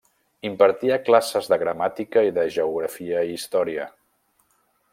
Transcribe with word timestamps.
Impartia 0.47 0.95
classes 1.09 1.49
de 1.51 1.59
Gramàtica 1.63 2.23
i 2.29 2.33
de 2.39 2.47
Geografia 2.57 3.21
i 3.33 3.37
Història. 3.37 3.87